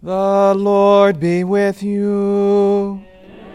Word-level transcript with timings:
The 0.00 0.54
Lord 0.56 1.18
be 1.18 1.42
with 1.42 1.82
you. 1.82 3.02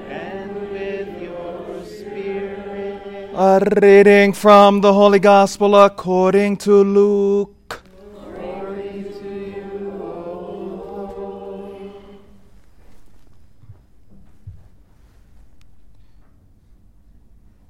and 0.09 0.71
with 0.71 1.21
your 1.21 1.85
spirit. 1.85 3.31
A 3.33 3.61
reading 3.81 4.33
from 4.33 4.81
the 4.81 4.91
Holy 4.93 5.19
Gospel 5.19 5.73
according 5.73 6.57
to 6.57 6.83
Luke. 6.83 7.81
Glory 8.09 9.05
to 9.21 9.29
you, 9.29 10.01
O 10.03 11.13
Lord. 11.17 11.91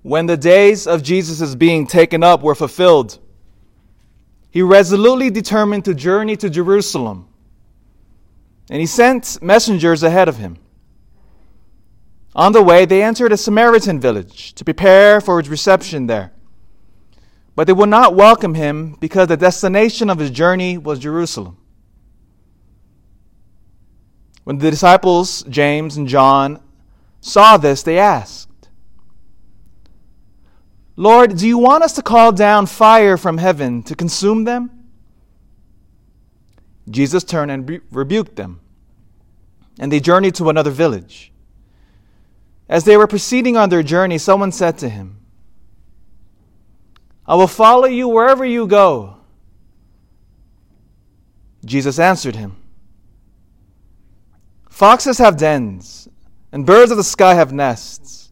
When 0.01 0.25
the 0.25 0.35
days 0.35 0.87
of 0.87 1.03
Jesus' 1.03 1.53
being 1.53 1.85
taken 1.85 2.23
up 2.23 2.41
were 2.41 2.55
fulfilled, 2.55 3.19
he 4.49 4.63
resolutely 4.63 5.29
determined 5.29 5.85
to 5.85 5.93
journey 5.93 6.35
to 6.37 6.49
Jerusalem, 6.49 7.27
and 8.69 8.79
he 8.79 8.85
sent 8.85 9.41
messengers 9.41 10.03
ahead 10.03 10.27
of 10.27 10.37
him. 10.37 10.57
On 12.35 12.51
the 12.51 12.63
way, 12.63 12.85
they 12.85 13.03
entered 13.03 13.31
a 13.31 13.37
Samaritan 13.37 13.99
village 13.99 14.53
to 14.53 14.65
prepare 14.65 15.21
for 15.21 15.39
his 15.39 15.49
reception 15.49 16.07
there. 16.07 16.31
But 17.55 17.67
they 17.67 17.73
would 17.73 17.89
not 17.89 18.15
welcome 18.15 18.55
him 18.55 18.97
because 18.99 19.27
the 19.27 19.37
destination 19.37 20.09
of 20.09 20.17
his 20.17 20.31
journey 20.31 20.77
was 20.77 20.97
Jerusalem. 20.97 21.57
When 24.43 24.57
the 24.57 24.71
disciples, 24.71 25.43
James 25.43 25.95
and 25.95 26.07
John, 26.07 26.61
saw 27.21 27.57
this, 27.57 27.83
they 27.83 27.99
asked, 27.99 28.49
Lord, 30.95 31.37
do 31.37 31.47
you 31.47 31.57
want 31.57 31.83
us 31.83 31.93
to 31.93 32.01
call 32.01 32.31
down 32.31 32.65
fire 32.65 33.17
from 33.17 33.37
heaven 33.37 33.83
to 33.83 33.95
consume 33.95 34.43
them? 34.43 34.82
Jesus 36.89 37.23
turned 37.23 37.51
and 37.51 37.69
rebu- 37.69 37.85
rebuked 37.91 38.35
them, 38.35 38.59
and 39.79 39.91
they 39.91 39.99
journeyed 39.99 40.35
to 40.35 40.49
another 40.49 40.71
village. 40.71 41.31
As 42.67 42.83
they 42.83 42.97
were 42.97 43.07
proceeding 43.07 43.57
on 43.57 43.69
their 43.69 43.83
journey, 43.83 44.17
someone 44.17 44.51
said 44.51 44.77
to 44.79 44.89
him, 44.89 45.19
I 47.25 47.35
will 47.35 47.47
follow 47.47 47.85
you 47.85 48.07
wherever 48.07 48.43
you 48.43 48.67
go. 48.67 49.17
Jesus 51.63 51.99
answered 51.99 52.35
him, 52.35 52.57
Foxes 54.69 55.19
have 55.19 55.37
dens, 55.37 56.09
and 56.51 56.65
birds 56.65 56.91
of 56.91 56.97
the 56.97 57.03
sky 57.03 57.35
have 57.35 57.53
nests, 57.53 58.31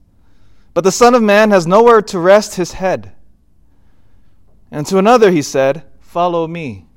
but 0.74 0.84
the 0.84 0.92
Son 0.92 1.16
of 1.16 1.22
Man 1.22 1.52
has 1.52 1.68
nowhere 1.68 2.02
to 2.02 2.20
rest 2.20 2.56
his 2.56 2.74
head. 2.74 3.14
And 4.72 4.86
to 4.88 4.98
another 4.98 5.32
he 5.32 5.42
said, 5.42 5.84
Follow 6.00 6.48
me. 6.48 6.88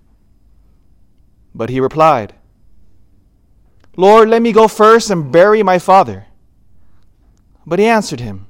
But 1.55 1.71
he 1.71 1.81
replied, 1.81 2.35
Lord, 3.97 4.29
let 4.29 4.43
me 4.43 4.53
go 4.53 4.67
first 4.67 5.11
and 5.11 5.31
bury 5.31 5.63
my 5.63 5.79
father. 5.79 6.27
But 7.65 7.79
he 7.79 7.87
answered 7.87 8.21
him, 8.21 8.47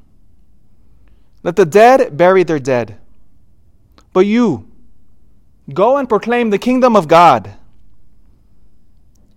Let 1.43 1.57
the 1.57 1.67
dead 1.67 2.17
bury 2.17 2.43
their 2.43 2.59
dead. 2.59 2.99
But 4.13 4.27
you, 4.27 4.71
go 5.73 5.99
and 5.99 6.09
proclaim 6.09 6.51
the 6.51 6.59
kingdom 6.59 6.97
of 6.97 7.09
God. 7.09 7.55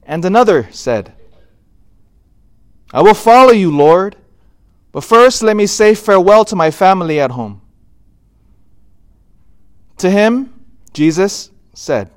And 0.04 0.24
another 0.24 0.70
said, 0.72 1.14
I 2.94 3.02
will 3.02 3.14
follow 3.14 3.52
you, 3.52 3.76
Lord, 3.76 4.16
but 4.94 5.04
first 5.04 5.44
let 5.44 5.58
me 5.58 5.68
say 5.68 5.94
farewell 5.94 6.46
to 6.46 6.56
my 6.56 6.72
family 6.72 7.20
at 7.20 7.32
home. 7.32 7.62
To 9.98 10.10
him, 10.10 10.54
Jesus 10.94 11.52
said, 11.74 12.10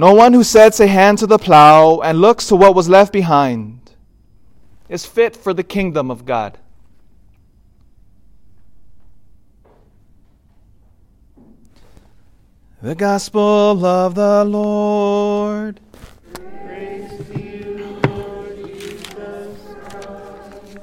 No 0.00 0.14
one 0.14 0.32
who 0.32 0.42
sets 0.42 0.80
a 0.80 0.86
hand 0.86 1.18
to 1.18 1.26
the 1.26 1.36
plow 1.36 2.00
and 2.00 2.22
looks 2.22 2.46
to 2.46 2.56
what 2.56 2.74
was 2.74 2.88
left 2.88 3.12
behind 3.12 3.92
is 4.88 5.04
fit 5.04 5.36
for 5.36 5.52
the 5.52 5.62
kingdom 5.62 6.10
of 6.10 6.24
God. 6.24 6.56
The 12.80 12.94
Gospel 12.94 13.84
of 13.84 14.14
the 14.14 14.42
Lord. 14.46 15.80
Praise 16.32 17.10
to 17.18 17.38
you, 17.38 18.00
Lord 18.06 18.56
Jesus 18.56 19.58
Christ. 19.84 20.80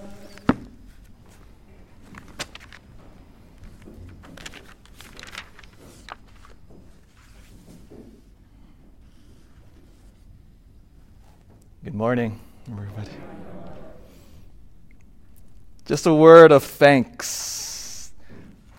Good 11.84 11.87
morning, 11.97 12.40
everybody. 12.72 13.09
Just 15.88 16.06
a 16.06 16.13
word 16.13 16.52
of 16.52 16.63
thanks 16.63 18.12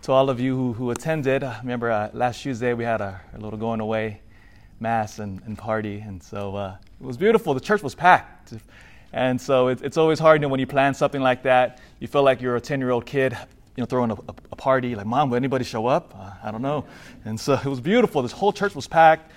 to 0.03 0.13
all 0.13 0.31
of 0.31 0.39
you 0.39 0.55
who, 0.55 0.73
who 0.73 0.93
attended. 0.93 1.43
I 1.43 1.59
remember 1.59 1.91
uh, 1.91 2.11
last 2.13 2.43
Tuesday 2.43 2.75
we 2.75 2.85
had 2.85 3.01
a, 3.01 3.21
a 3.35 3.39
little 3.39 3.59
going 3.59 3.81
away 3.81 4.21
mass 4.79 5.19
and, 5.19 5.43
and 5.47 5.59
party, 5.59 5.99
and 5.99 6.23
so 6.23 6.55
uh, 6.55 6.77
it 7.01 7.05
was 7.05 7.17
beautiful. 7.17 7.55
The 7.55 7.61
church 7.61 7.83
was 7.83 7.97
packed. 7.97 8.55
And 9.13 9.41
so 9.41 9.67
it, 9.67 9.83
it's 9.83 9.97
always 9.97 10.21
hard 10.21 10.41
you 10.41 10.43
know, 10.43 10.49
when 10.53 10.61
you 10.61 10.69
plan 10.69 10.95
something 10.95 11.21
like 11.21 11.43
that. 11.43 11.81
You 11.99 12.07
feel 12.07 12.23
like 12.23 12.41
you're 12.41 12.55
a 12.55 12.61
10 12.61 12.79
year 12.79 12.91
old 12.91 13.05
kid 13.05 13.33
you 13.33 13.83
know, 13.83 13.87
throwing 13.87 14.13
a, 14.13 14.15
a, 14.15 14.35
a 14.53 14.57
party, 14.57 14.95
like, 14.95 15.07
Mom, 15.07 15.31
will 15.31 15.37
anybody 15.37 15.65
show 15.65 15.89
up? 15.89 16.15
Uh, 16.17 16.31
I 16.41 16.53
don't 16.53 16.63
know. 16.63 16.85
And 17.25 17.41
so 17.41 17.55
it 17.55 17.65
was 17.65 17.81
beautiful. 17.81 18.23
This 18.23 18.31
whole 18.31 18.53
church 18.53 18.77
was 18.77 18.87
packed. 18.87 19.33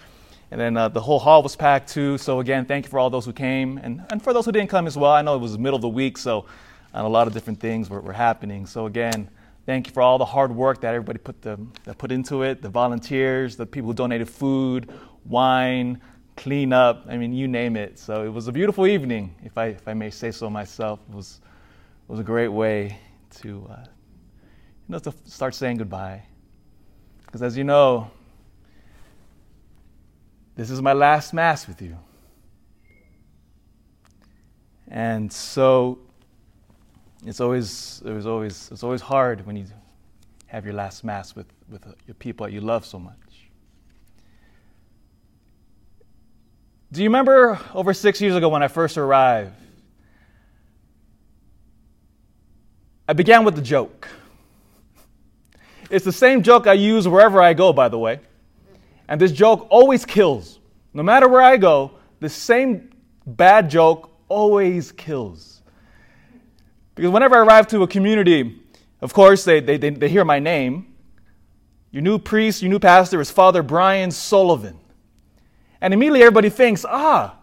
And 0.51 0.59
then 0.59 0.75
uh, 0.75 0.89
the 0.89 1.01
whole 1.01 1.19
hall 1.19 1.41
was 1.41 1.55
packed 1.55 1.89
too. 1.89 2.17
So 2.17 2.41
again, 2.41 2.65
thank 2.65 2.85
you 2.85 2.89
for 2.89 2.99
all 2.99 3.09
those 3.09 3.25
who 3.25 3.33
came, 3.33 3.77
and, 3.77 4.03
and 4.11 4.21
for 4.21 4.33
those 4.33 4.45
who 4.45 4.51
didn't 4.51 4.69
come 4.69 4.85
as 4.85 4.97
well. 4.97 5.11
I 5.11 5.21
know 5.21 5.35
it 5.35 5.39
was 5.39 5.53
the 5.53 5.59
middle 5.59 5.77
of 5.77 5.81
the 5.81 5.89
week, 5.89 6.17
so 6.17 6.45
and 6.93 7.05
a 7.05 7.09
lot 7.09 7.27
of 7.27 7.33
different 7.33 7.59
things 7.59 7.89
were, 7.89 8.01
were 8.01 8.13
happening. 8.13 8.65
So 8.65 8.85
again, 8.85 9.29
thank 9.65 9.87
you 9.87 9.93
for 9.93 10.01
all 10.01 10.17
the 10.17 10.25
hard 10.25 10.53
work 10.53 10.81
that 10.81 10.93
everybody 10.93 11.19
put 11.19 11.41
the, 11.41 11.57
that 11.85 11.97
put 11.97 12.11
into 12.11 12.43
it. 12.43 12.61
The 12.61 12.69
volunteers, 12.69 13.55
the 13.55 13.65
people 13.65 13.89
who 13.89 13.93
donated 13.93 14.29
food, 14.29 14.91
wine, 15.25 16.01
clean 16.35 16.73
up. 16.73 17.05
I 17.07 17.17
mean, 17.17 17.33
you 17.33 17.47
name 17.47 17.77
it. 17.77 17.97
So 17.97 18.25
it 18.25 18.29
was 18.29 18.47
a 18.47 18.51
beautiful 18.51 18.87
evening, 18.87 19.33
if 19.43 19.57
I 19.57 19.67
if 19.67 19.87
I 19.87 19.93
may 19.93 20.09
say 20.09 20.31
so 20.31 20.49
myself. 20.49 20.99
It 21.09 21.15
was 21.15 21.39
it 22.07 22.11
was 22.11 22.19
a 22.19 22.23
great 22.23 22.49
way 22.49 22.97
to 23.41 23.67
uh, 23.69 23.85
you 23.85 24.93
know 24.93 24.99
to 24.99 25.13
start 25.25 25.55
saying 25.55 25.77
goodbye. 25.77 26.23
Because 27.25 27.41
as 27.41 27.55
you 27.55 27.63
know, 27.63 28.11
this 30.55 30.69
is 30.69 30.81
my 30.81 30.93
last 30.93 31.33
Mass 31.33 31.67
with 31.67 31.81
you. 31.81 31.97
And 34.87 35.31
so 35.31 35.99
it's 37.25 37.39
always, 37.39 38.01
it 38.05 38.11
was 38.11 38.27
always, 38.27 38.69
it's 38.71 38.83
always 38.83 39.01
hard 39.01 39.45
when 39.45 39.55
you 39.55 39.65
have 40.47 40.65
your 40.65 40.73
last 40.73 41.03
Mass 41.03 41.33
with, 41.35 41.47
with 41.69 41.87
uh, 41.87 41.91
your 42.05 42.15
people 42.15 42.45
that 42.45 42.51
you 42.51 42.59
love 42.59 42.85
so 42.85 42.99
much. 42.99 43.15
Do 46.91 47.01
you 47.01 47.07
remember 47.07 47.57
over 47.73 47.93
six 47.93 48.19
years 48.19 48.35
ago 48.35 48.49
when 48.49 48.61
I 48.61 48.67
first 48.67 48.97
arrived? 48.97 49.53
I 53.07 53.13
began 53.13 53.45
with 53.45 53.55
the 53.55 53.61
joke. 53.61 54.09
It's 55.89 56.03
the 56.03 56.11
same 56.11 56.43
joke 56.43 56.67
I 56.67 56.73
use 56.73 57.07
wherever 57.07 57.41
I 57.41 57.53
go, 57.53 57.71
by 57.71 57.87
the 57.87 57.97
way. 57.97 58.19
And 59.11 59.19
this 59.19 59.33
joke 59.33 59.67
always 59.69 60.05
kills. 60.05 60.59
No 60.93 61.03
matter 61.03 61.27
where 61.27 61.41
I 61.41 61.57
go, 61.57 61.91
the 62.21 62.29
same 62.29 62.91
bad 63.27 63.69
joke 63.69 64.09
always 64.29 64.93
kills. 64.93 65.61
Because 66.95 67.11
whenever 67.11 67.35
I 67.35 67.39
arrive 67.39 67.67
to 67.67 67.83
a 67.83 67.87
community, 67.87 68.61
of 69.01 69.13
course, 69.13 69.43
they, 69.43 69.59
they, 69.59 69.75
they, 69.75 69.89
they 69.89 70.07
hear 70.07 70.23
my 70.23 70.39
name. 70.39 70.95
Your 71.91 72.01
new 72.01 72.19
priest, 72.19 72.61
your 72.61 72.71
new 72.71 72.79
pastor 72.79 73.19
is 73.19 73.29
Father 73.29 73.61
Brian 73.61 74.11
Sullivan. 74.11 74.79
And 75.81 75.93
immediately 75.93 76.21
everybody 76.21 76.49
thinks, 76.49 76.85
ah, 76.87 77.35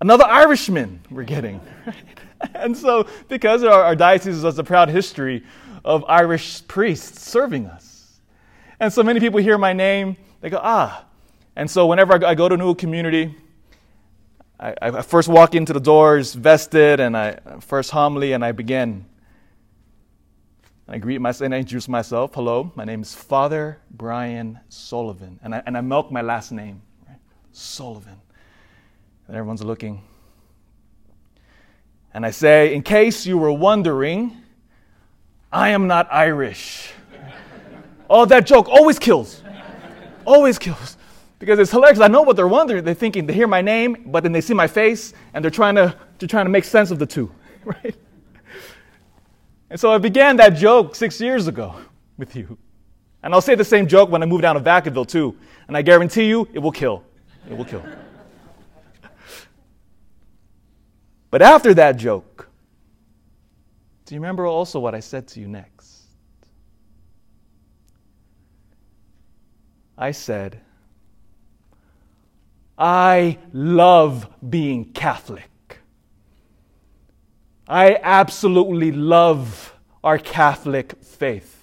another 0.00 0.24
Irishman 0.24 0.98
we're 1.12 1.22
getting. 1.22 1.60
and 2.54 2.76
so, 2.76 3.06
because 3.28 3.62
our, 3.62 3.84
our 3.84 3.94
diocese 3.94 4.42
has 4.42 4.58
a 4.58 4.64
proud 4.64 4.88
history 4.88 5.44
of 5.84 6.04
Irish 6.08 6.66
priests 6.66 7.22
serving 7.22 7.66
us. 7.66 8.18
And 8.80 8.92
so 8.92 9.04
many 9.04 9.20
people 9.20 9.38
hear 9.38 9.58
my 9.58 9.72
name, 9.72 10.16
they 10.46 10.50
go, 10.50 10.60
ah. 10.62 11.04
And 11.56 11.68
so 11.68 11.88
whenever 11.88 12.24
I 12.24 12.36
go 12.36 12.48
to 12.48 12.54
a 12.54 12.56
new 12.56 12.76
community, 12.76 13.34
I, 14.60 14.74
I 14.80 15.02
first 15.02 15.28
walk 15.28 15.56
into 15.56 15.72
the 15.72 15.80
doors 15.80 16.34
vested 16.34 17.00
and 17.00 17.16
I 17.16 17.40
first 17.58 17.90
homily 17.90 18.30
and 18.30 18.44
I 18.44 18.52
begin. 18.52 19.06
I 20.86 20.98
greet 20.98 21.20
myself 21.20 21.46
and 21.46 21.52
I 21.52 21.58
introduce 21.58 21.88
myself. 21.88 22.32
Hello, 22.32 22.70
my 22.76 22.84
name 22.84 23.02
is 23.02 23.12
Father 23.12 23.78
Brian 23.90 24.60
Sullivan. 24.68 25.40
And 25.42 25.52
I, 25.52 25.64
and 25.66 25.76
I 25.76 25.80
milk 25.80 26.12
my 26.12 26.22
last 26.22 26.52
name, 26.52 26.80
right? 27.08 27.18
Sullivan. 27.50 28.20
And 29.26 29.36
everyone's 29.36 29.64
looking. 29.64 30.00
And 32.14 32.24
I 32.24 32.30
say, 32.30 32.72
in 32.72 32.82
case 32.82 33.26
you 33.26 33.36
were 33.36 33.50
wondering, 33.50 34.36
I 35.50 35.70
am 35.70 35.88
not 35.88 36.06
Irish. 36.12 36.92
oh, 38.08 38.26
that 38.26 38.46
joke 38.46 38.68
always 38.68 39.00
kills. 39.00 39.42
Always 40.26 40.58
kills. 40.58 40.96
because 41.38 41.58
it's 41.58 41.70
hilarious. 41.70 42.00
I 42.00 42.08
know 42.08 42.22
what 42.22 42.36
they're 42.36 42.48
wondering. 42.48 42.84
They're 42.84 42.94
thinking 42.94 43.26
they 43.26 43.32
hear 43.32 43.46
my 43.46 43.62
name, 43.62 44.04
but 44.06 44.22
then 44.22 44.32
they 44.32 44.40
see 44.40 44.54
my 44.54 44.66
face, 44.66 45.12
and 45.34 45.44
they're 45.44 45.50
trying 45.50 45.74
to 45.76 45.94
they're 46.18 46.28
trying 46.28 46.46
to 46.46 46.50
make 46.50 46.64
sense 46.64 46.90
of 46.90 46.98
the 46.98 47.06
two, 47.06 47.30
right? 47.64 47.94
And 49.68 49.78
so 49.78 49.92
I 49.92 49.98
began 49.98 50.36
that 50.36 50.50
joke 50.50 50.94
six 50.94 51.20
years 51.20 51.46
ago 51.46 51.74
with 52.16 52.36
you, 52.36 52.56
and 53.22 53.34
I'll 53.34 53.40
say 53.40 53.54
the 53.54 53.64
same 53.64 53.86
joke 53.86 54.10
when 54.10 54.22
I 54.22 54.26
move 54.26 54.42
down 54.42 54.54
to 54.54 54.60
Vacaville 54.60 55.06
too, 55.06 55.36
and 55.68 55.76
I 55.76 55.82
guarantee 55.82 56.26
you 56.26 56.48
it 56.52 56.58
will 56.58 56.72
kill. 56.72 57.02
It 57.50 57.56
will 57.56 57.64
kill. 57.64 57.84
but 61.30 61.42
after 61.42 61.74
that 61.74 61.96
joke, 61.96 62.48
do 64.04 64.14
you 64.14 64.20
remember 64.20 64.46
also 64.46 64.80
what 64.80 64.94
I 64.94 65.00
said 65.00 65.26
to 65.28 65.40
you 65.40 65.48
next? 65.48 65.95
I 69.98 70.10
said, 70.10 70.60
I 72.78 73.38
love 73.52 74.28
being 74.48 74.92
Catholic. 74.92 75.50
I 77.68 77.98
absolutely 78.02 78.92
love 78.92 79.74
our 80.04 80.18
Catholic 80.18 81.02
faith. 81.02 81.54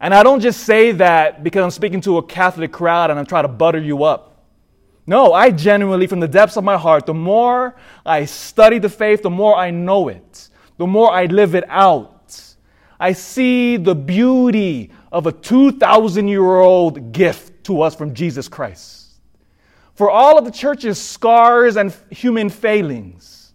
And 0.00 0.14
I 0.14 0.22
don't 0.22 0.40
just 0.40 0.64
say 0.64 0.92
that 0.92 1.44
because 1.44 1.62
I'm 1.62 1.70
speaking 1.70 2.00
to 2.02 2.18
a 2.18 2.22
Catholic 2.22 2.72
crowd 2.72 3.10
and 3.10 3.18
I'm 3.18 3.26
trying 3.26 3.44
to 3.44 3.48
butter 3.48 3.78
you 3.78 4.04
up. 4.04 4.44
No, 5.06 5.32
I 5.32 5.50
genuinely, 5.50 6.06
from 6.06 6.20
the 6.20 6.28
depths 6.28 6.56
of 6.56 6.64
my 6.64 6.76
heart, 6.76 7.06
the 7.06 7.14
more 7.14 7.76
I 8.04 8.24
study 8.24 8.78
the 8.78 8.88
faith, 8.88 9.22
the 9.22 9.30
more 9.30 9.56
I 9.56 9.70
know 9.70 10.08
it, 10.08 10.48
the 10.78 10.86
more 10.86 11.10
I 11.10 11.26
live 11.26 11.54
it 11.54 11.64
out. 11.68 12.42
I 12.98 13.12
see 13.12 13.76
the 13.76 13.94
beauty 13.94 14.90
of 15.12 15.26
a 15.26 15.32
2,000 15.32 16.28
year 16.28 16.60
old 16.60 17.12
gift 17.12 17.64
to 17.64 17.82
us 17.82 17.94
from 17.94 18.14
Jesus 18.14 18.48
Christ. 18.48 19.08
For 19.94 20.10
all 20.10 20.38
of 20.38 20.44
the 20.44 20.50
church's 20.50 21.00
scars 21.00 21.76
and 21.76 21.94
human 22.10 22.48
failings, 22.48 23.52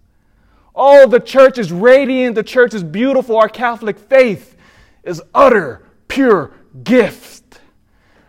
oh, 0.76 1.08
the 1.08 1.20
church 1.20 1.58
is 1.58 1.72
radiant, 1.72 2.36
the 2.36 2.44
church 2.44 2.74
is 2.74 2.84
beautiful, 2.84 3.38
our 3.38 3.50
Catholic 3.50 3.98
faith 3.98 4.56
is 5.04 5.22
utter, 5.34 5.88
pure 6.08 6.52
gift. 6.84 7.60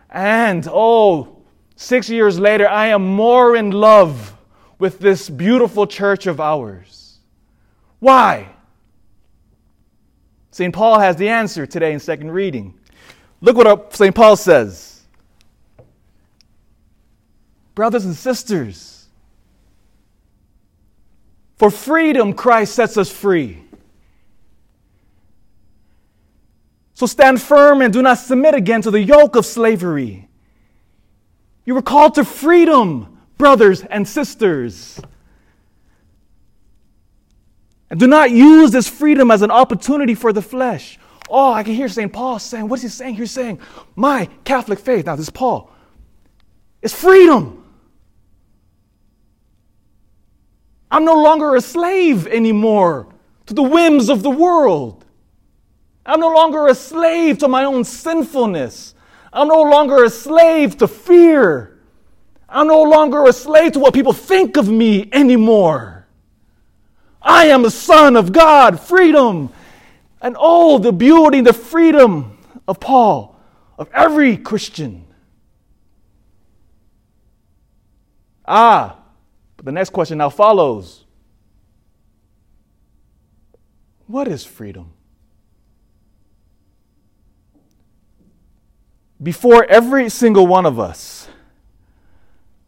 And 0.08 0.66
oh, 0.70 1.42
six 1.74 2.08
years 2.08 2.38
later, 2.38 2.68
I 2.68 2.86
am 2.86 3.04
more 3.04 3.56
in 3.56 3.70
love 3.70 4.34
with 4.78 4.98
this 4.98 5.28
beautiful 5.28 5.86
church 5.86 6.26
of 6.26 6.40
ours. 6.40 7.18
Why? 7.98 8.48
St. 10.50 10.72
Paul 10.72 11.00
has 11.00 11.16
the 11.16 11.28
answer 11.28 11.66
today 11.66 11.92
in 11.92 12.00
second 12.00 12.30
reading. 12.30 12.78
Look 13.40 13.56
what 13.56 13.94
St. 13.94 14.14
Paul 14.14 14.36
says. 14.36 15.02
Brothers 17.74 18.06
and 18.06 18.14
sisters, 18.14 18.96
for 21.56 21.70
freedom, 21.70 22.32
Christ 22.32 22.74
sets 22.74 22.96
us 22.96 23.10
free. 23.10 23.62
So 26.94 27.04
stand 27.04 27.42
firm 27.42 27.82
and 27.82 27.92
do 27.92 28.00
not 28.00 28.18
submit 28.18 28.54
again 28.54 28.80
to 28.82 28.90
the 28.90 29.02
yoke 29.02 29.36
of 29.36 29.44
slavery. 29.44 30.28
You 31.66 31.74
were 31.74 31.82
called 31.82 32.14
to 32.14 32.24
freedom, 32.24 33.18
brothers 33.36 33.82
and 33.82 34.08
sisters. 34.08 34.98
And 37.90 38.00
do 38.00 38.06
not 38.06 38.30
use 38.30 38.70
this 38.70 38.88
freedom 38.88 39.30
as 39.30 39.42
an 39.42 39.50
opportunity 39.50 40.14
for 40.14 40.32
the 40.32 40.40
flesh. 40.40 40.98
Oh, 41.28 41.52
I 41.52 41.62
can 41.62 41.74
hear 41.74 41.88
St. 41.88 42.12
Paul 42.12 42.38
saying, 42.38 42.68
what 42.68 42.76
is 42.76 42.82
he 42.82 42.88
saying? 42.88 43.16
He's 43.16 43.30
saying, 43.30 43.58
my 43.96 44.28
Catholic 44.44 44.78
faith, 44.78 45.06
now 45.06 45.16
this 45.16 45.26
is 45.26 45.30
Paul, 45.30 45.70
is 46.82 46.94
freedom. 46.94 47.64
I'm 50.90 51.04
no 51.04 51.20
longer 51.20 51.56
a 51.56 51.60
slave 51.60 52.26
anymore 52.28 53.08
to 53.46 53.54
the 53.54 53.62
whims 53.62 54.08
of 54.08 54.22
the 54.22 54.30
world. 54.30 55.04
I'm 56.04 56.20
no 56.20 56.32
longer 56.32 56.68
a 56.68 56.74
slave 56.74 57.38
to 57.38 57.48
my 57.48 57.64
own 57.64 57.82
sinfulness. 57.82 58.94
I'm 59.32 59.48
no 59.48 59.62
longer 59.62 60.04
a 60.04 60.10
slave 60.10 60.78
to 60.78 60.86
fear. 60.86 61.78
I'm 62.48 62.68
no 62.68 62.82
longer 62.82 63.24
a 63.26 63.32
slave 63.32 63.72
to 63.72 63.80
what 63.80 63.92
people 63.92 64.12
think 64.12 64.56
of 64.56 64.68
me 64.68 65.08
anymore. 65.12 66.06
I 67.20 67.46
am 67.46 67.64
a 67.64 67.70
son 67.70 68.14
of 68.14 68.32
God, 68.32 68.78
freedom. 68.78 69.52
And 70.20 70.36
oh, 70.38 70.78
the 70.78 70.92
beauty, 70.92 71.40
the 71.40 71.52
freedom 71.52 72.38
of 72.66 72.80
Paul, 72.80 73.38
of 73.78 73.88
every 73.92 74.36
Christian. 74.36 75.06
Ah, 78.46 78.96
but 79.56 79.66
the 79.66 79.72
next 79.72 79.90
question 79.90 80.18
now 80.18 80.30
follows 80.30 81.04
What 84.06 84.28
is 84.28 84.44
freedom? 84.44 84.92
Before 89.22 89.64
every 89.64 90.08
single 90.08 90.46
one 90.46 90.66
of 90.66 90.78
us, 90.78 91.28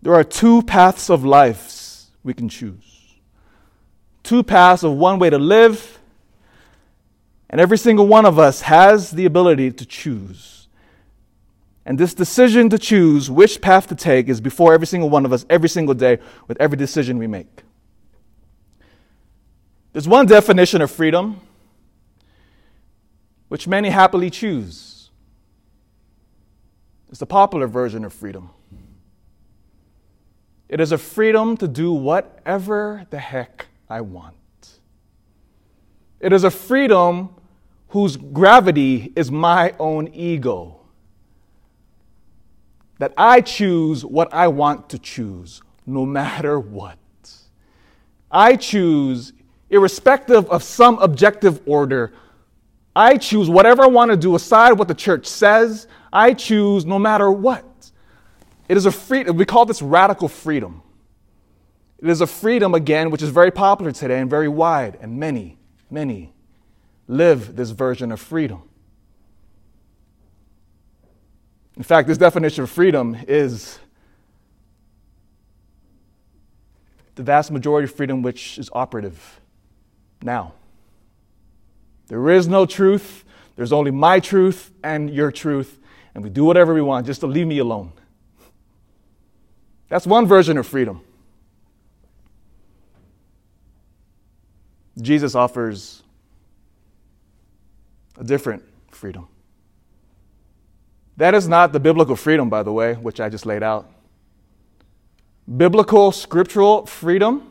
there 0.01 0.15
are 0.15 0.25
two 0.25 0.63
paths 0.63 1.11
of 1.11 1.25
life 1.25 2.07
we 2.23 2.33
can 2.35 2.49
choose. 2.49 3.17
Two 4.23 4.43
paths 4.43 4.83
of 4.83 4.93
one 4.93 5.19
way 5.19 5.31
to 5.31 5.39
live, 5.39 5.98
and 7.51 7.61
every 7.61 7.79
single 7.79 8.07
one 8.07 8.27
of 8.27 8.39
us 8.39 8.63
has 8.63 9.11
the 9.11 9.25
ability 9.25 9.71
to 9.73 9.87
choose. 9.87 10.69
And 11.87 11.99
this 11.99 12.13
decision 12.13 12.69
to 12.71 12.79
choose 12.79 13.31
which 13.31 13.61
path 13.61 13.87
to 13.89 13.95
take 13.95 14.29
is 14.29 14.41
before 14.41 14.75
every 14.75 14.87
single 14.87 15.09
one 15.09 15.25
of 15.25 15.33
us, 15.33 15.47
every 15.49 15.69
single 15.69 15.95
day, 15.95 16.19
with 16.47 16.61
every 16.61 16.77
decision 16.77 17.19
we 17.19 17.27
make. 17.27 17.63
There's 19.93 20.07
one 20.07 20.27
definition 20.27 20.83
of 20.83 20.91
freedom 20.91 21.41
which 23.49 23.67
many 23.67 23.89
happily 23.89 24.29
choose 24.29 24.99
it's 27.11 27.21
the 27.21 27.27
popular 27.27 27.67
version 27.67 28.05
of 28.05 28.13
freedom. 28.13 28.51
It 30.69 30.81
is 30.81 30.93
a 30.93 30.99
freedom 30.99 31.57
to 31.57 31.69
do 31.69 31.93
whatever 31.93 33.07
the 33.11 33.19
heck 33.19 33.67
I 33.89 34.03
want. 34.03 34.35
It 36.21 36.33
is 36.33 36.45
a 36.45 36.51
freedom 36.51 37.35
whose 37.89 38.17
gravity 38.17 39.13
is 39.17 39.31
my 39.31 39.75
own 39.79 40.09
ego. 40.09 40.81
That 42.99 43.15
I 43.17 43.41
choose 43.41 44.05
what 44.05 44.33
I 44.33 44.49
want 44.49 44.91
to 44.91 44.99
choose, 44.99 45.63
no 45.87 46.05
matter 46.05 46.59
what. 46.61 46.99
I 48.31 48.57
choose, 48.57 49.33
irrespective 49.71 50.49
of 50.51 50.63
some 50.63 50.99
objective 50.99 51.61
order, 51.67 52.13
I 52.95 53.17
choose 53.17 53.49
whatever 53.49 53.85
I 53.85 53.87
want 53.87 54.11
to 54.11 54.17
do 54.17 54.35
aside 54.35 54.73
what 54.73 54.89
the 54.89 54.95
church 54.95 55.27
says, 55.27 55.87
I 56.13 56.35
choose 56.35 56.85
no 56.85 56.99
matter 56.99 57.31
what. 57.31 57.65
It 58.69 58.77
is 58.77 58.87
a 58.87 58.91
freedom. 58.91 59.37
We 59.37 59.47
call 59.47 59.65
this 59.65 59.81
radical 59.81 60.29
freedom. 60.29 60.83
It 62.01 62.09
is 62.09 62.21
a 62.21 62.27
freedom, 62.27 62.75
again, 62.75 63.11
which 63.11 63.23
is 63.23 63.31
very 63.31 63.51
popular 63.51 63.93
today 63.93 64.21
and 64.21 64.29
very 64.29 64.49
wide, 64.49 64.99
and 65.01 65.19
many, 65.19 65.59
many 65.91 66.33
live 67.09 67.57
this 67.57 67.71
version 67.71 68.13
of 68.13 68.21
freedom. 68.21 68.63
In 71.77 71.83
fact, 71.83 72.07
this 72.07 72.19
definition 72.19 72.65
of 72.65 72.71
freedom 72.71 73.17
is 73.27 73.79
the 77.15 77.23
vast 77.23 77.51
majority 77.51 77.85
of 77.85 77.95
freedom 77.95 78.23
which 78.23 78.59
is 78.59 78.69
operative 78.73 79.41
now. 80.23 80.53
There 82.09 82.31
is 82.31 82.47
no 82.47 82.67
truth, 82.67 83.25
there's 83.57 83.73
only 83.73 83.91
my 83.91 84.21
truth 84.21 84.71
and 84.85 85.11
your 85.11 85.33
truth, 85.33 85.79
and 86.15 86.23
we 86.23 86.31
do 86.31 86.45
whatever 86.45 86.75
we 86.75 86.83
want 86.83 87.07
just 87.07 87.21
to 87.21 87.27
leave 87.27 87.47
me 87.47 87.59
alone. 87.59 87.93
That's 89.89 90.07
one 90.07 90.27
version 90.27 90.59
of 90.59 90.67
freedom. 90.67 91.01
Jesus 95.01 95.35
offers 95.35 96.03
a 98.19 98.25
different 98.25 98.63
freedom. 98.91 99.29
That 101.17 101.35
is 101.35 101.49
not 101.49 101.73
the 101.73 101.81
biblical 101.81 102.17
freedom, 102.17 102.49
by 102.49 102.63
the 102.63 102.73
way, 102.73 102.95
which 102.95 103.21
I 103.21 103.29
just 103.29 103.47
laid 103.47 103.63
out. 103.63 103.91
Biblical, 105.57 106.13
scriptural 106.13 106.87
freedom 106.87 107.51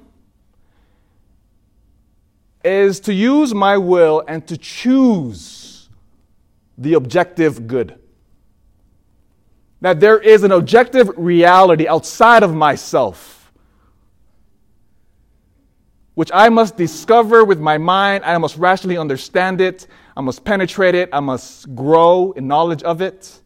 is 2.64 3.00
to 3.02 3.14
use 3.14 3.54
my 3.54 3.78
will 3.78 4.24
and 4.28 4.48
to 4.48 4.58
choose 4.58 5.90
the 6.78 6.94
objective 6.94 7.68
good 7.68 8.00
that 9.82 10.00
there 10.00 10.18
is 10.18 10.44
an 10.44 10.52
objective 10.52 11.12
reality 11.18 11.88
outside 11.88 12.44
of 12.44 12.54
myself, 12.54 13.52
which 16.16 16.32
I 16.34 16.50
must 16.50 16.78
discover 16.78 17.46
with 17.46 17.60
my 17.60 17.78
mind. 17.78 18.26
I 18.26 18.38
must 18.38 18.58
rationally 18.58 18.98
understand 18.98 19.62
it. 19.62 19.88
I 20.18 20.22
must 20.22 20.44
penetrate 20.44 20.96
it. 20.96 21.10
I 21.14 21.20
must 21.20 21.76
grow 21.76 22.32
in 22.32 22.48
knowledge 22.48 22.82
of 22.82 23.02
it. 23.02 23.40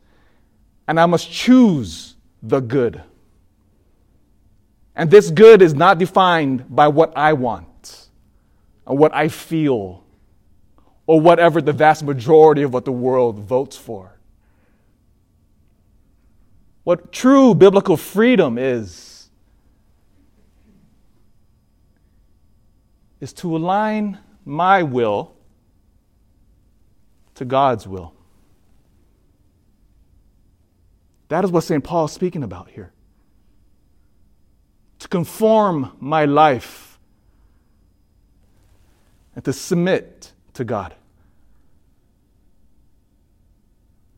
And 0.88 1.02
I 1.02 1.06
must 1.06 1.30
choose 1.30 2.16
the 2.42 2.62
good. 2.62 3.04
And 4.96 5.12
this 5.12 5.30
good 5.30 5.62
is 5.62 5.74
not 5.74 5.98
defined 5.98 6.74
by 6.74 6.88
what 6.88 7.12
I 7.18 7.34
want 7.34 8.08
or 8.86 8.96
what 8.96 9.14
I 9.14 9.28
feel 9.28 10.06
or 11.06 11.20
whatever 11.20 11.62
the 11.62 11.74
vast 11.74 12.04
majority 12.04 12.62
of 12.62 12.74
what 12.74 12.86
the 12.86 12.92
world 12.94 13.40
votes 13.40 13.76
for. 13.76 14.18
What 16.86 17.12
true 17.12 17.54
biblical 17.54 17.98
freedom 17.98 18.58
is, 18.58 19.30
is 23.20 23.34
to 23.34 23.58
align 23.58 24.20
my 24.46 24.84
will 24.84 25.36
to 27.42 27.46
God's 27.46 27.88
will. 27.88 28.14
That 31.30 31.44
is 31.44 31.50
what 31.50 31.64
St. 31.64 31.84
Paul 31.84 32.06
is 32.06 32.12
speaking 32.12 32.44
about 32.44 32.70
here. 32.70 32.92
To 35.00 35.08
conform 35.08 35.94
my 36.00 36.26
life 36.26 37.00
and 39.34 39.44
to 39.44 39.52
submit 39.54 40.34
to 40.54 40.64
God. 40.64 40.94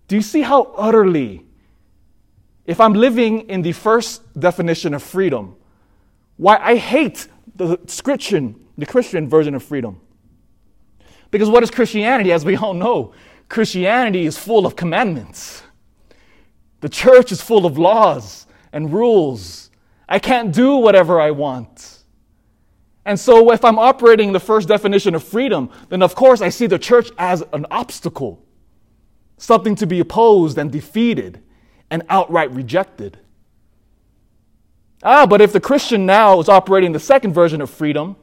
Do 0.10 0.18
you 0.18 0.22
see 0.22 0.42
how 0.42 0.64
utterly, 0.76 1.46
if 2.66 2.82
I'm 2.82 2.94
living 2.94 3.50
in 3.50 3.62
the 3.62 3.72
first 3.72 4.38
definition 4.38 4.94
of 4.94 5.02
freedom, 5.02 5.56
why 6.36 6.58
I 6.58 6.76
hate 6.76 7.30
the 7.56 7.78
Christian, 8.04 8.68
the 8.78 8.86
Christian 8.86 9.30
version 9.30 9.56
of 9.56 9.64
freedom? 9.64 10.02
Because 11.34 11.50
what 11.50 11.64
is 11.64 11.72
Christianity? 11.72 12.32
As 12.32 12.46
we 12.46 12.56
all 12.56 12.76
know, 12.76 13.12
Christianity 13.50 14.28
is 14.28 14.38
full 14.38 14.68
of 14.68 14.76
commandments. 14.76 15.64
The 16.82 16.90
church 16.90 17.32
is 17.32 17.42
full 17.42 17.66
of 17.66 17.80
laws 17.80 18.46
and 18.72 18.94
rules. 18.94 19.72
I 20.08 20.20
can't 20.20 20.54
do 20.54 20.76
whatever 20.76 21.20
I 21.20 21.32
want. 21.32 22.04
And 23.04 23.20
so, 23.20 23.52
if 23.52 23.66
I'm 23.66 23.80
operating 23.80 24.32
the 24.32 24.40
first 24.40 24.68
definition 24.68 25.16
of 25.16 25.24
freedom, 25.24 25.72
then 25.90 26.04
of 26.04 26.14
course 26.14 26.40
I 26.40 26.50
see 26.50 26.68
the 26.68 26.78
church 26.78 27.10
as 27.18 27.44
an 27.52 27.66
obstacle, 27.72 28.46
something 29.38 29.74
to 29.78 29.88
be 29.88 30.02
opposed 30.02 30.60
and 30.60 30.72
defeated 30.72 31.42
and 31.90 32.04
outright 32.10 32.52
rejected. 32.52 33.18
Ah, 35.02 35.26
but 35.26 35.42
if 35.42 35.52
the 35.52 35.60
Christian 35.60 36.06
now 36.06 36.40
is 36.40 36.48
operating 36.48 36.92
the 36.92 37.00
second 37.00 37.34
version 37.34 37.60
of 37.60 37.72
freedom, 37.72 38.18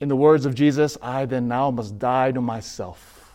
In 0.00 0.08
the 0.08 0.16
words 0.16 0.44
of 0.44 0.54
Jesus, 0.54 0.98
I 1.00 1.24
then 1.24 1.48
now 1.48 1.70
must 1.70 1.98
die 1.98 2.32
to 2.32 2.40
myself 2.40 3.32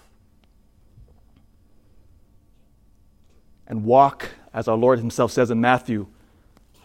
and 3.67 3.85
walk, 3.85 4.29
as 4.53 4.67
our 4.67 4.75
Lord 4.75 4.99
Himself 4.99 5.31
says 5.31 5.49
in 5.49 5.61
Matthew, 5.61 6.07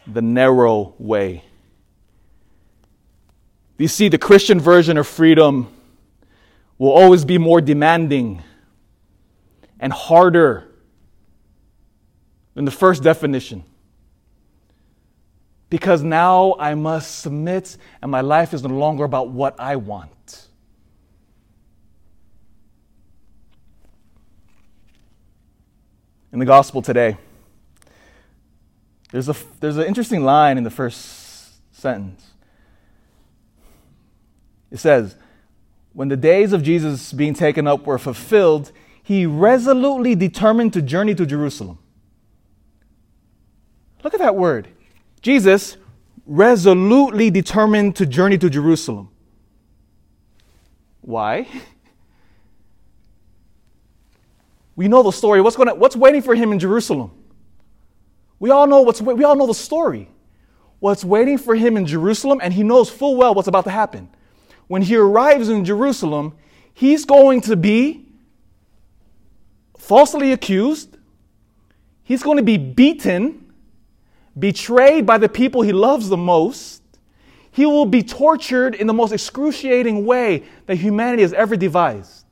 the 0.06 0.22
narrow 0.22 0.94
way. 0.98 1.42
You 3.76 3.88
see, 3.88 4.08
the 4.08 4.18
Christian 4.18 4.60
version 4.60 4.96
of 4.96 5.06
freedom 5.06 5.68
will 6.78 6.92
always 6.92 7.24
be 7.24 7.38
more 7.38 7.60
demanding 7.60 8.42
and 9.80 9.92
harder 9.92 10.68
than 12.54 12.64
the 12.64 12.70
first 12.70 13.02
definition 13.02 13.64
because 15.68 16.02
now 16.02 16.54
I 16.58 16.74
must 16.74 17.20
submit 17.20 17.76
and 18.00 18.10
my 18.10 18.20
life 18.20 18.54
is 18.54 18.62
no 18.62 18.74
longer 18.74 19.04
about 19.04 19.28
what 19.28 19.58
I 19.58 19.76
want. 19.76 20.46
In 26.32 26.38
the 26.38 26.44
gospel 26.44 26.82
today, 26.82 27.16
there's, 29.10 29.28
a, 29.28 29.36
there's 29.60 29.76
an 29.76 29.84
interesting 29.84 30.24
line 30.24 30.58
in 30.58 30.64
the 30.64 30.70
first 30.70 31.74
sentence. 31.74 32.30
It 34.70 34.78
says, 34.78 35.16
When 35.92 36.08
the 36.08 36.16
days 36.16 36.52
of 36.52 36.62
Jesus 36.62 37.12
being 37.12 37.32
taken 37.32 37.66
up 37.66 37.86
were 37.86 37.98
fulfilled, 37.98 38.72
he 39.02 39.24
resolutely 39.24 40.14
determined 40.14 40.72
to 40.74 40.82
journey 40.82 41.14
to 41.14 41.24
Jerusalem. 41.24 41.78
Look 44.02 44.12
at 44.12 44.20
that 44.20 44.36
word. 44.36 44.68
Jesus 45.20 45.76
resolutely 46.26 47.30
determined 47.30 47.96
to 47.96 48.06
journey 48.06 48.38
to 48.38 48.50
Jerusalem. 48.50 49.10
Why? 51.00 51.48
We 54.76 54.88
know 54.88 55.02
the 55.02 55.10
story. 55.10 55.40
What's, 55.40 55.56
going 55.56 55.70
what's 55.80 55.96
waiting 55.96 56.20
for 56.20 56.34
him 56.34 56.52
in 56.52 56.58
Jerusalem? 56.58 57.10
We 58.38 58.50
all 58.50 58.66
know 58.66 58.82
what's 58.82 59.00
we 59.00 59.24
all 59.24 59.34
know 59.34 59.46
the 59.46 59.54
story. 59.54 60.08
What's 60.80 61.02
waiting 61.02 61.38
for 61.38 61.54
him 61.54 61.78
in 61.78 61.86
Jerusalem, 61.86 62.40
and 62.42 62.52
he 62.52 62.62
knows 62.62 62.90
full 62.90 63.16
well 63.16 63.34
what's 63.34 63.48
about 63.48 63.64
to 63.64 63.70
happen. 63.70 64.10
When 64.66 64.82
he 64.82 64.96
arrives 64.96 65.48
in 65.48 65.64
Jerusalem, 65.64 66.34
he's 66.74 67.06
going 67.06 67.40
to 67.42 67.56
be 67.56 68.06
falsely 69.78 70.32
accused. 70.32 70.98
He's 72.02 72.22
going 72.22 72.36
to 72.36 72.42
be 72.42 72.58
beaten 72.58 73.45
betrayed 74.38 75.06
by 75.06 75.18
the 75.18 75.28
people 75.28 75.62
he 75.62 75.72
loves 75.72 76.08
the 76.08 76.16
most, 76.16 76.82
he 77.50 77.64
will 77.64 77.86
be 77.86 78.02
tortured 78.02 78.74
in 78.74 78.86
the 78.86 78.92
most 78.92 79.12
excruciating 79.12 80.04
way 80.04 80.44
that 80.66 80.76
humanity 80.76 81.22
has 81.22 81.32
ever 81.32 81.56
devised. 81.56 82.26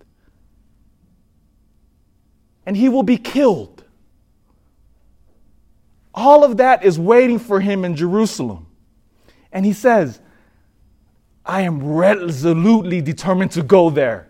And 2.66 2.76
he 2.76 2.88
will 2.88 3.02
be 3.02 3.16
killed. 3.16 3.84
All 6.14 6.44
of 6.44 6.58
that 6.58 6.84
is 6.84 6.99
waiting 6.99 7.38
for 7.38 7.61
him 7.61 7.84
in 7.84 7.96
Jerusalem. 7.96 8.66
And 9.50 9.64
he 9.64 9.73
says, 9.73 10.20
I 11.44 11.62
am 11.62 11.82
resolutely 11.82 13.00
determined 13.00 13.52
to 13.52 13.62
go 13.62 13.90
there. 13.90 14.28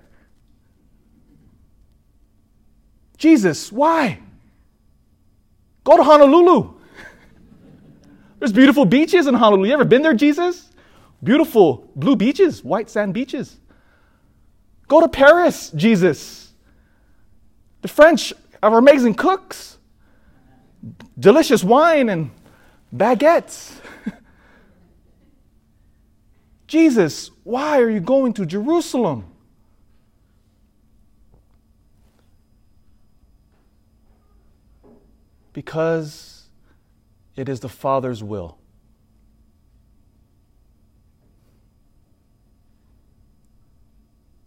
Jesus, 3.17 3.71
why? 3.71 4.21
Go 5.85 5.97
to 5.97 6.03
Honolulu. 6.03 6.74
There's 8.39 8.53
beautiful 8.53 8.85
beaches 8.85 9.27
in 9.27 9.35
Honolulu. 9.35 9.69
You 9.69 9.75
ever 9.75 9.85
been 9.85 10.03
there, 10.03 10.15
Jesus? 10.15 10.71
Beautiful 11.23 11.91
blue 11.97 12.17
beaches, 12.17 12.63
white 12.63 12.91
sand 12.91 13.15
beaches. 13.15 13.59
Go 14.89 15.01
to 15.01 15.09
Paris, 15.09 15.71
Jesus. 15.71 16.53
The 17.83 17.89
French 17.89 18.33
are 18.63 18.79
amazing 18.79 19.15
cooks. 19.15 19.79
Delicious 21.19 21.65
wine 21.65 22.09
and 22.09 22.31
baguettes. 22.95 23.81
Jesus, 26.67 27.31
why 27.45 27.81
are 27.81 27.89
you 27.89 28.01
going 28.01 28.33
to 28.35 28.45
Jerusalem? 28.45 29.25
Because 35.53 36.34
it 37.37 37.49
is 37.49 37.61
the 37.61 37.69
Father's 37.69 38.23
will. 38.23 38.59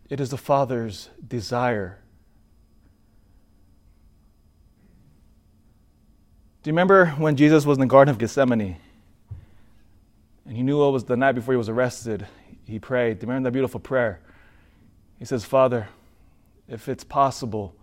It 0.09 0.21
is 0.21 0.29
the 0.29 0.37
Father's 0.37 1.09
desire. 1.27 1.99
Do 6.63 6.69
you 6.69 6.73
remember 6.73 7.07
when 7.17 7.35
Jesus 7.35 7.65
was 7.65 7.77
in 7.77 7.81
the 7.81 7.87
Garden 7.87 8.11
of 8.11 8.17
Gethsemane? 8.17 8.77
And 10.45 10.55
he 10.55 10.63
knew 10.63 10.81
it 10.81 10.91
was 10.91 11.03
the 11.03 11.17
night 11.17 11.33
before 11.33 11.53
he 11.53 11.57
was 11.57 11.67
arrested. 11.67 12.25
He 12.65 12.79
prayed. 12.79 13.19
Do 13.19 13.25
you 13.25 13.29
remember 13.29 13.49
that 13.49 13.53
beautiful 13.53 13.81
prayer? 13.81 14.21
He 15.19 15.25
says, 15.25 15.43
Father, 15.43 15.89
if 16.69 16.87
it's 16.87 17.03
possible, 17.03 17.75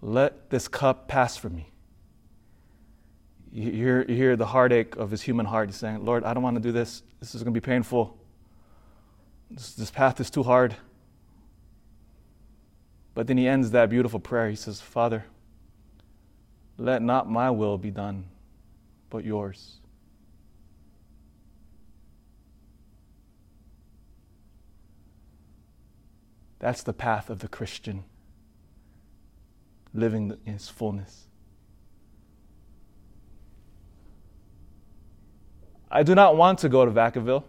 let 0.00 0.50
this 0.50 0.68
cup 0.68 1.08
pass 1.08 1.36
from 1.36 1.56
me. 1.56 1.71
You 3.52 3.70
hear, 3.70 4.04
you 4.08 4.16
hear 4.16 4.34
the 4.34 4.46
heartache 4.46 4.96
of 4.96 5.10
his 5.10 5.20
human 5.20 5.44
heart. 5.44 5.68
He's 5.68 5.76
saying, 5.76 6.04
Lord, 6.04 6.24
I 6.24 6.32
don't 6.32 6.42
want 6.42 6.56
to 6.56 6.62
do 6.62 6.72
this. 6.72 7.02
This 7.20 7.34
is 7.34 7.42
going 7.42 7.52
to 7.52 7.60
be 7.60 7.64
painful. 7.64 8.16
This, 9.50 9.74
this 9.74 9.90
path 9.90 10.20
is 10.20 10.30
too 10.30 10.42
hard. 10.42 10.74
But 13.14 13.26
then 13.26 13.36
he 13.36 13.46
ends 13.46 13.70
that 13.72 13.90
beautiful 13.90 14.20
prayer. 14.20 14.48
He 14.48 14.56
says, 14.56 14.80
Father, 14.80 15.26
let 16.78 17.02
not 17.02 17.28
my 17.28 17.50
will 17.50 17.76
be 17.76 17.90
done, 17.90 18.24
but 19.10 19.22
yours. 19.22 19.76
That's 26.58 26.82
the 26.82 26.94
path 26.94 27.28
of 27.28 27.40
the 27.40 27.48
Christian, 27.48 28.04
living 29.92 30.38
in 30.46 30.54
his 30.54 30.70
fullness. 30.70 31.26
I 35.94 36.02
do 36.02 36.14
not 36.14 36.38
want 36.38 36.60
to 36.60 36.70
go 36.70 36.86
to 36.86 36.90
Vacaville. 36.90 37.44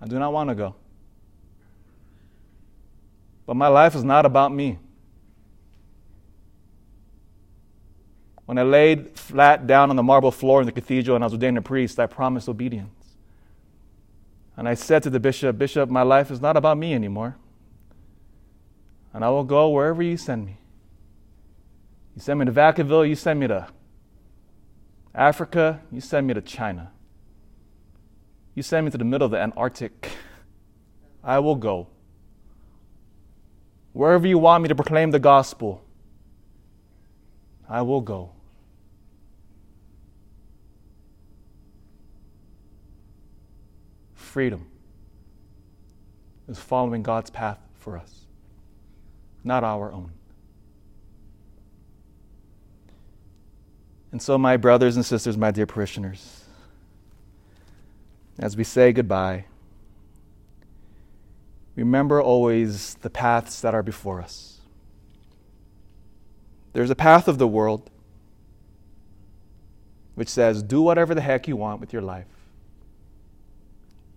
I 0.00 0.06
do 0.06 0.20
not 0.20 0.32
want 0.32 0.50
to 0.50 0.54
go. 0.54 0.76
But 3.44 3.56
my 3.56 3.66
life 3.66 3.96
is 3.96 4.04
not 4.04 4.24
about 4.24 4.52
me. 4.52 4.78
When 8.46 8.56
I 8.56 8.62
laid 8.62 9.18
flat 9.18 9.66
down 9.66 9.90
on 9.90 9.96
the 9.96 10.02
marble 10.02 10.30
floor 10.30 10.60
in 10.60 10.66
the 10.66 10.72
cathedral 10.72 11.16
and 11.16 11.24
I 11.24 11.26
was 11.26 11.32
ordained 11.32 11.58
a 11.58 11.62
priest, 11.62 11.98
I 11.98 12.06
promised 12.06 12.48
obedience. 12.48 13.16
And 14.56 14.68
I 14.68 14.74
said 14.74 15.02
to 15.02 15.10
the 15.10 15.18
bishop, 15.18 15.58
Bishop, 15.58 15.88
my 15.90 16.02
life 16.02 16.30
is 16.30 16.40
not 16.40 16.56
about 16.56 16.78
me 16.78 16.94
anymore. 16.94 17.36
And 19.12 19.24
I 19.24 19.30
will 19.30 19.44
go 19.44 19.70
wherever 19.70 20.02
you 20.02 20.16
send 20.16 20.46
me. 20.46 20.58
You 22.14 22.22
send 22.22 22.38
me 22.38 22.46
to 22.46 22.52
Vacaville, 22.52 23.08
you 23.08 23.16
send 23.16 23.40
me 23.40 23.48
to 23.48 23.68
Africa, 25.14 25.80
you 25.90 26.00
send 26.00 26.26
me 26.26 26.34
to 26.34 26.40
China. 26.40 26.90
You 28.54 28.62
send 28.62 28.86
me 28.86 28.90
to 28.90 28.98
the 28.98 29.04
middle 29.04 29.26
of 29.26 29.30
the 29.30 29.38
Antarctic. 29.38 30.10
I 31.22 31.38
will 31.38 31.54
go. 31.54 31.88
Wherever 33.92 34.26
you 34.26 34.38
want 34.38 34.62
me 34.62 34.68
to 34.68 34.74
proclaim 34.74 35.10
the 35.10 35.18
gospel, 35.18 35.84
I 37.68 37.82
will 37.82 38.00
go. 38.00 38.32
Freedom 44.14 44.66
is 46.48 46.58
following 46.58 47.02
God's 47.02 47.28
path 47.28 47.58
for 47.74 47.98
us, 47.98 48.24
not 49.44 49.62
our 49.62 49.92
own. 49.92 50.12
And 54.12 54.20
so, 54.20 54.36
my 54.36 54.58
brothers 54.58 54.96
and 54.96 55.04
sisters, 55.04 55.38
my 55.38 55.50
dear 55.50 55.66
parishioners, 55.66 56.44
as 58.38 58.56
we 58.56 58.64
say 58.64 58.92
goodbye, 58.92 59.46
remember 61.74 62.20
always 62.20 62.94
the 62.96 63.10
paths 63.10 63.60
that 63.62 63.74
are 63.74 63.82
before 63.82 64.20
us. 64.20 64.60
There's 66.74 66.90
a 66.90 66.94
path 66.94 67.26
of 67.26 67.38
the 67.38 67.48
world 67.48 67.90
which 70.14 70.28
says, 70.28 70.62
do 70.62 70.82
whatever 70.82 71.14
the 71.14 71.20
heck 71.20 71.48
you 71.48 71.56
want 71.56 71.80
with 71.80 71.92
your 71.92 72.02
life. 72.02 72.26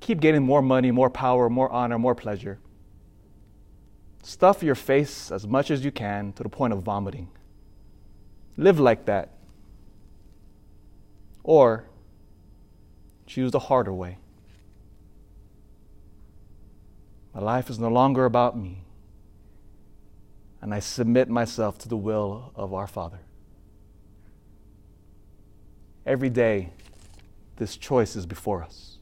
Keep 0.01 0.19
getting 0.19 0.43
more 0.43 0.61
money, 0.61 0.91
more 0.91 1.09
power, 1.09 1.49
more 1.49 1.71
honor, 1.71 1.97
more 1.97 2.15
pleasure. 2.15 2.59
Stuff 4.23 4.61
your 4.61 4.75
face 4.75 5.31
as 5.31 5.47
much 5.47 5.71
as 5.71 5.85
you 5.85 5.91
can 5.91 6.33
to 6.33 6.43
the 6.43 6.49
point 6.49 6.73
of 6.73 6.81
vomiting. 6.81 7.29
Live 8.57 8.79
like 8.79 9.05
that. 9.05 9.31
Or 11.47 11.85
choose 13.27 13.51
the 13.51 13.59
harder 13.59 13.93
way. 13.93 14.17
My 17.35 17.39
life 17.39 17.69
is 17.69 17.77
no 17.77 17.87
longer 17.87 18.25
about 18.25 18.57
me, 18.57 18.83
and 20.59 20.73
I 20.73 20.79
submit 20.79 21.29
myself 21.29 21.77
to 21.79 21.87
the 21.87 21.97
will 21.97 22.51
of 22.55 22.73
our 22.73 22.87
Father. 22.87 23.19
Every 26.03 26.31
day, 26.31 26.71
this 27.57 27.77
choice 27.77 28.15
is 28.15 28.25
before 28.25 28.63
us. 28.63 28.94